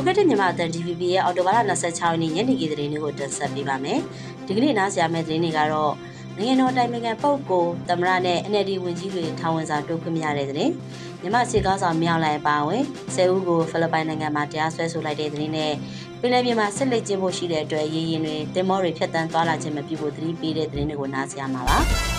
[0.00, 3.98] ခုကတည်းကမြန်မာအသံ DVB ရဲ့အော်တိုဘာလ26ရက်နေ့ညနေခင်းသတင်းတွေကိုတင်ဆက်ပေးပါမယ်။
[4.46, 5.94] ဒီကနေ့နားဆရာမယ့်သတင်းတွေကတော့
[6.36, 10.72] နိုင်ငံတော်တိုင်ပင်ခံပုဂ္ဂိုလ်သမရနဲ့ NLD ဝန်ကြီးတွေထောင်ဝင်စာတိုးခွင့်မရတဲ့သတင်း။
[11.20, 12.82] မြန်မာစစ်ကောင်းဆောင်မြောက်လိုက်ပါဝင်
[13.14, 15.72] ဆယ်ဦးကိုဖိလစ်ပိုင်နိုင်ငံမှာတရားစွဲဆိုလိုက်တဲ့သတင်းနဲ့
[16.20, 21.78] ပြည်내ပြည်မှာစစ်လက်ကျင်းဖို့ရှိတဲ့အတွက်ရေရင်တွေတင်မောတွေဖျက်တမ်းသွားလာခြင်းမပြုဖို့သတိပေးတဲ့သတင်းတွေကိုနားဆရာမှာပါ။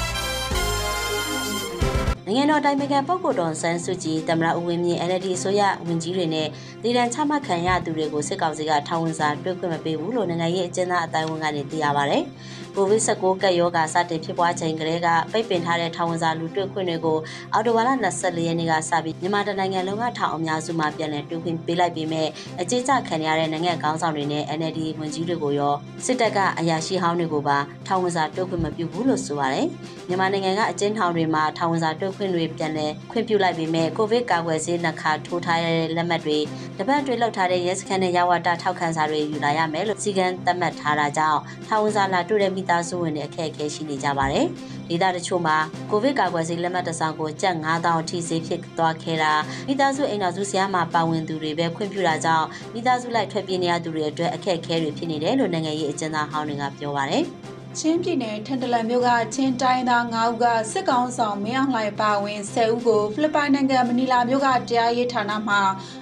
[2.31, 6.47] နိုင်ငံတော်တိုင်ပင်ခံပုဂ္ဂိုလ်တော်ဆန်းစုကြည်တမရဦးဝင်းမြင့် NLD အစိုးရဝန်ကြီးတွေနဲ့
[6.83, 12.17] ဒေသချမှတ်ခံရသူတွေကိုစစ်ကောင်စီကထောင်ဝင်စာတွဲခွင့်မပေးဘူးလို့နိုင်ငံရေးအကျဉ်းသားအတိုင်းဝန်ကနေသိရပါဗျ။
[12.79, 17.17] COVID-19 ကပ်ရောဂါစတင်ဖြစ်ပွားချိန်ကလေးကပိတ်ပင်ထားတဲ့ထောင်ဝင်စာလူတွေ့ခွင့်တွေကို
[17.53, 22.23] အော်တိုဘာလ24ရက်နေ့ကစပြီးမြန်မာတနိုင်ငံလုံးကထောင်အများစုမှာပြန်လည်တွေ့ခွင့်ပေးလိုက်ပြီးမြဲ
[22.61, 27.57] အကျဉ်းချခံရတဲ့နိုင်ငံကောင်းဆောင်တွေနဲ့ NLD ဝန်ကြီးတွေကိုရောစစ်တပ်ကအရာရှိဟောင်းတွေကိုပါ
[27.87, 29.67] ထောင်ဝင်စာတွေ့ခွင့်မပြုဘူးလို့ဆိုပါတယ်။
[30.07, 36.37] မြန်မာနိုင်ငံကအကျဉ်းထောင်တွေမှာထောင်ဝင်စာတွေ့ခွင့်တွေပြန်လည်ခွင့်ပြုလိုက်ပြီးမြဲကိုဗစ်ကာကွယ်ဆေးနှစ်ခါထိုးထားရတဲ့လက်မှတ်တွေ
[36.77, 44.45] တပတ်တွေလောက်ထားတဲ့ရဲစခန်းနဲ့ရဝတာထောက်ခံစာတွေယူလာရမယ်လို့စီကံသတ်မှတ်ထားတာကြောင့်ထောင်ဝင်စာလာတွေ့တဲ့မိသားစုဝင်တွေအခက်အခဲရှိနေကြပါတယ်။
[44.89, 45.57] ဒေသတချို့မှာ
[45.91, 49.33] ကိုဗစ်ကာကွယ်ဆေးလက်မှတ်တစ်စောင်ကိုကျပ်9000အထိဈေးဖြစ်သွားခဲ့တာ
[49.67, 57.25] မိသားစုအိမ်တော်စုဆရာမှာပါဝင်သူတွေပဲခွင့်ပြုတာကြောင့်မိသားစုလိုက်ထွက်ပြေးနေရသူတွေအတွက်အခက်အခဲတွေဖြစ်နေတယ်လို့နိုင်ငံရေးအကျဉ်းသားဟောင်းတွေကပြောပါတယ်။
[57.83, 65.57] ချင်းပြည်နယ်ထန်တလန်မြို့ကချင်းတိုင်းသား9ဦးကစစ်ကောင်ဆောင်မင်းအောင်လှိုင်ပါဝင်10ဦးကိုဖိလစ်ပိုင်နိုင်ငံမနီလာမြို့ကတရားရေးဌာနမှ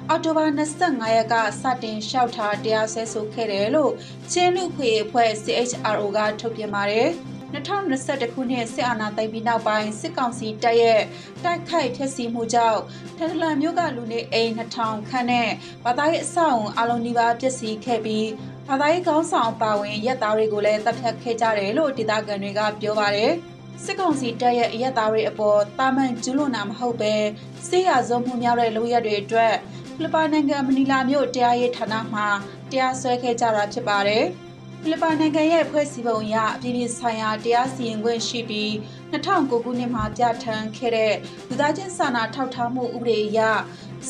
[0.10, 0.46] အော်တိုဘာ
[0.78, 3.92] 25ရက်ကစတင်လျှောက်ထားတရားစွဲဆိုခဲ့တယ်လို့
[4.32, 7.10] ချင်းလူခွေအဖွဲ့ CHRO ကထုတ်ပြန်ပါတယ်
[7.54, 11.02] 2021ခုနှစ်စစ်အာဏာသိမ်းပြီးနောက်ပိုင်းစစ်ကောင်စီတပ်ရဲ့
[11.44, 12.82] တိုက်ခိုက်ဖျက်ဆီးမှုကြောင့်
[13.18, 15.50] ထန်တလန်မြို့ကလူနေအိမ်2000ခန့်နဲ့
[15.86, 18.28] ဗသားရေးအဆောက်အုံအလုံးနီးပါးပျက်စီးခဲ့ပြီး
[18.70, 23.32] ဘာသာရေးကောင်းဆောင်ပါဝင်ရက်သားတွေကိုလည်းတပ်ဖြတ်ခဲ့ကြတယ်လို့ဒေသခံတွေကပြောပါတယ်။
[23.84, 27.14] စစ်ကောင်စီတပ်ရဲ့ရက်သားတွေအပေါ်တာမန်ကျူးလွန်တာမဟုတ်ပဲ
[27.68, 29.56] ဆေးရစုံမှုများတဲ့လုပ်ရက်တွေအတွက်
[29.96, 32.24] ဖိလစ်ပိုင်နိုင်ငံမနီလာမြို့တရားရေးဌာနမှ
[32.72, 34.26] တရားစွဲခဲ့ကြတာဖြစ်ပါတယ်။
[34.82, 38.72] ဖိလစ်ပိုင်နိုင်ငံရဲ့ဖွဲ့စည်းပုံအရအပြည်ပြည်ဆိုင်ရာတရားစီရင်ခွင့်ရှိပြီး
[39.12, 41.14] 2009ခုနှစ်မှာပြဋ္ဌာန်းခဲ့တဲ့
[41.48, 43.40] လူသားချင်းစာနာထောက်ထားမှုဥပဒေအရ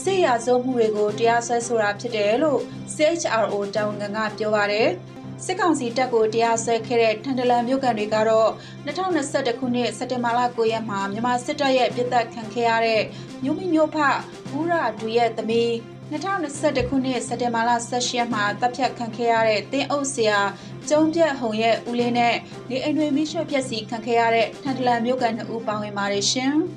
[0.02, 2.60] စစ်ရာဇဝမှုတွေကိုတရားစွဲဆိုတာဖြစ်တယ်လို့
[2.96, 4.90] CHRO တာဝန်ခံကပြောပါတယ်။
[5.46, 8.52] စစ်ကောင်စီတပ်ကိုတရားစွဲခဲ့တဲ့ထန်တလန်မြို့ကန်တွေကတော့
[8.86, 13.04] 2021ခုနှစ်စက်တင်ဘာလ9ရက်မှာမြန်မာစစ်တပ်ရဲ့ပြည်သက်ခံခဲ့ရတဲ့
[13.44, 13.98] မြို့မိမြို့ဖ
[14.50, 15.72] ဘူးရာဒူရဲ့သမီး
[16.12, 20.40] 2021ခုနှစ်စက်တင်ဘာလ18ရက်မှာတပ်ဖြတ်ခံခဲ့ရတဲ့တင်းအုပ်ဆရာ
[20.90, 22.36] ကျုံပြက်ဟုံရဲ့ဦးလေးနဲ့
[22.70, 26.56] နေအိမ်တွေမိရွှေ့ပျက်စီးခံခဲ့ရတဲ့ထန်တလန်မြို့ကန်2ဦးပါဝင်ပါတယ်ရှင်။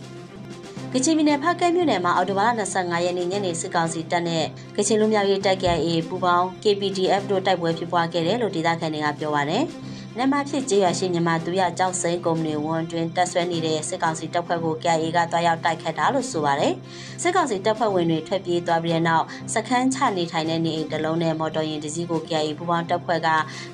[0.95, 4.45] ကချင်ပြည်နယ်ဖကဲမြို့နယ်မှာအော်တိုဘာလ25ရက်နေ့ညနေစစ်ကောင်စီတပ်နဲ့
[4.77, 9.65] ကချင်လူမျိုးရေးတိုက်ခိုက်ရေးပူးပေါင်း KPDF တို့တိုက်ပွဲဖြစ်ပွားခဲ့တယ်လို့ဒေသခံတွေကပြောပါတယ်။
[10.19, 16.73] နမဖြစ်ကျေးရွာရှိမြန်မာသူရကြောက်စိန်ကုမ္ပဏီဝန်တွင်တက်ဆွဲနေတဲ့စစ်ကောင်စီတပ်ဖွဲ့ကို KIA ကတွားရောက်တိုက်ခတ်တာလို့ဆိုပါတယ်။
[17.23, 23.29] စစ်ကောင်စီတပ်ဖွဲ့ဝင်တွေထွက်ပြေးသွားပြီးတဲ့နောက်စခန်းချနေထိုင်တဲ့နေအိမ်တစ်လုံးနဲ့မော်တော်ယာဉ်တစ်စီးကို KIA ပူးပေါင်းတပ်ဖွဲ့က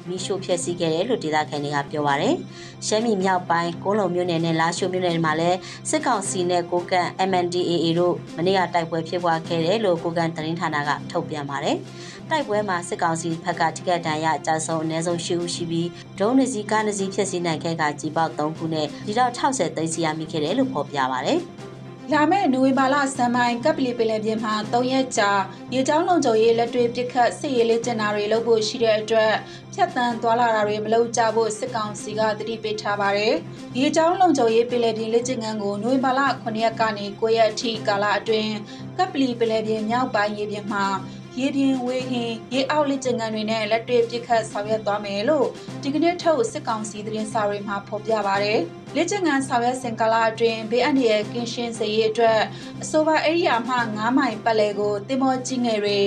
[0.08, 2.34] မိရှို့ဖျက်ဆီးခဲ့တယ်လို့ဒေသခံတွေကပြောပါတယ်။
[2.86, 5.58] ရှမ်းပြည်မြောက်ပိုင်းကိုလုံမြို့နယ်နဲ့လာရှိုမြို့နယ်မှာလည်း
[5.91, 11.76] စစ်ကောင်စီနဲ့ကိုကန့် MNDAA တို့မနေ့ကတိုက်ပွဲဖြစ်ပွားခဲ့တယ်လို့ကိုကန့်သတင်းဌာနကထုတ်ပြန်ပါတယ်။
[12.31, 15.88] တိုက်ပွဲမှာစစ်ကောင်စီဘက်ကထိခိုက်ဒဏ်ရာအကြဆုံးအနည်းဆုံး၈ဦးရှိပြီး
[16.19, 21.34] ဒုံးနစီကားနစီဖြစ်စီနိုင်ခဲ့ကကြီးပေါက်၃ခုနဲ့ဒီတော့60သိန်းစီရမိခဲ့တယ်လို့ဖော်ပြပါဗျ။
[22.12, 25.31] လာမယ့်နိုဝင်ဘာလစံပိုင်းကပ်ပလီပင်လယ်ပြင်မှာ၃ရက်ကြာ
[25.75, 29.32] ရေချောင်းလုံခြုံရေးလက်တွေ့ပစ်ခတ်စစ်ရေးလေ့ကျင့်တာတွေလုပ်ဖို့ရှိတဲ့အတွက်
[29.75, 33.34] ဖြတ်တန်းသွားလာတာတွေမလုပ်ကြဖို့စစ်ကောင်စီကတတိပေးထားပါတယ်။
[33.78, 38.54] ရေချောင်းလုံခြုံရေးပင်လယ်ပြင်လေ့ကျင့်ခန်းကိုနိုဝင်ဘာလ9ရက်ကနေ9ရက်အထိကာလအတွင်း
[38.97, 40.86] ကပ်ပလီပင်လယ်ပြင်မြောက်ပိုင်းရေပြင်မှာ
[41.41, 45.47] ရေပြင်ဝေဟင်ရေအောက်လက်ကျန်ကန်တွေနဲ့လက်တွေ့ပစ်ခတ်ဆောင်ရွက်သွားမယ်လို့
[45.82, 48.60] ဒီကနေ့ထုတ်စစ်ကောင်စီသတင်းစာတွေမှာဖော်ပြပါရယ်
[48.94, 52.41] လက်ကျန်ကန်ဆောင်ရွက်စဉ်ကာလအတွင်းဘေးအန္တရာယ်ကင်းရှင်းစေရေးအတွက်
[52.82, 55.98] အဆိုပါဧရိယာမှ9မိုင်ပတ်လည်ကိုတင်မောကြီးငယ်တွေ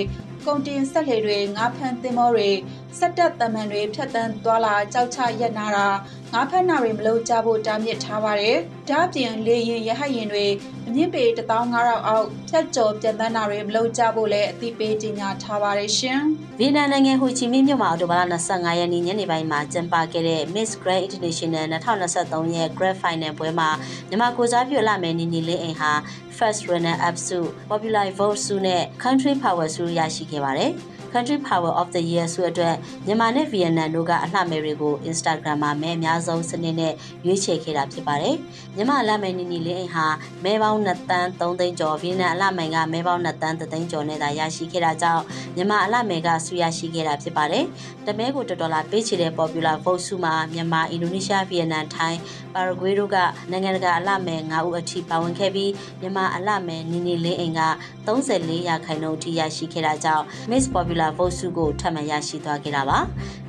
[0.46, 2.50] ကုန်တင်ဆက်လှေတွေငါးဖမ်းသင်္ဘောတွေ
[2.98, 5.88] စက်တက်တမန်တွေဖြတ်တန်းသွားလာကြောက်ချရက်နာတာ
[6.34, 8.56] ငါးဖက်နာတွေမလုပ်ကြဖို့တားမြစ်ထားပါတယ်။
[8.88, 10.46] ဒါ့အပြင်လေရင်ရဟတ်ရင်တွေ
[10.88, 16.20] အမြင့်ပေ15000အောက်ဖြတ်ကျော်ပြန်တန်းတာတွေမလုပ်ကြဖို့လည်းအသိပေးကြေညာထားပါတယ်ရှင်။
[16.58, 23.68] ဗီယက်နမ်နိုင်ငံဟိုချီမင်းမြို့မှာအော်တိုဘာလ25ရက်နေ့ညနေပိုင်းမှာကျင်းပခဲ့တဲ့ Miss Grand International 2023ရဲ့ Grand Final ပွဲမှာ
[24.08, 25.92] မြန်မာကိုစားပြုလာမယ်နီနီလေးအိမ်ဟာ
[26.38, 27.38] First Runner Up ဆု
[27.70, 30.72] Popular Vote ဆုနဲ့ Country Power ဆုရရှိခဲ့ပါတယ်။
[31.12, 32.74] Country Power of the Year ဆိုအတွက်
[33.06, 38.36] မြန်မာနဲ့ဗီယက်နမ်တို့ကအလှမယ်တွေကို Instagram မှာမဲအများဆုံးစနစ်နဲ့ရွေးချယ်ခဲ့တာဖြစ်ပါတယ်။
[38.74, 40.06] မြန်မာအလှမယ်နီနီလေးအိမ်ဟာ
[40.44, 45.22] မဲပေါင်း2တန်း3သိန်းကျော်ဗီယက်နမ်အလှမယ်ကမဲပေါင်း2တန်း3သိန်းကျော်နဲ့သာရရှိခဲ့တာကြောင့်
[45.56, 47.64] မြန်မာအလှမယ်ကဆုရရှိခဲ့တာဖြစ်ပါတယ်။
[48.06, 52.20] တမဲကိုတော်တော်လာပေးချေတဲ့ Popular Vote ဆုမှာမြန်မာအင်ဒိုနီးရှားဗီယက်နမ်ထိုင်း
[52.54, 53.16] ပါရဂွေးတို့က
[53.50, 57.62] နိုင်ငံတကာအလှမယ်9ဦးအထိပါဝင်ခဲ့ပြီးမြန်မာအလှမယ်နီနီလေးအိမ်က
[58.06, 62.98] 34ရာခိုင်နှုန်းအထိရရှိခဲ့တာကြောင့် Miss Popular popular vote ဆုကိုထပ်မံရရှိသွားခဲ့တာပါ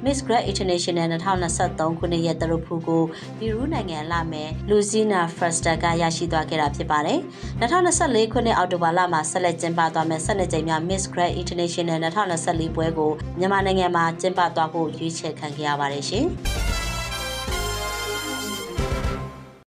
[0.06, 3.04] Miss Grand International 2023ခုနှစ်ရဲ့တရုတ်ဖူကို
[3.38, 7.20] ပီရူးနိုင်ငံလာမယ် Lucina Foster ကရရှိသွားခဲ့တာဖြစ်ပါတယ်
[7.62, 16.28] 2024ခုနှစ်အောက်တိုဘာလမှာဆက်လက်ကျင်းပသွားမယ့်12ကြိမ်မြောက် Miss Grand International 2024ပွဲကိုမြန်မာနိုင်ငံမှာကျင်းပသွားဖို့ရွေးချယ်ခံခဲ့ရပါတယ်ရှင်